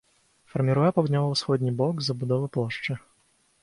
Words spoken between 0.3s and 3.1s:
Фарміруе паўднёва-ўсходні бок забудовы плошчы.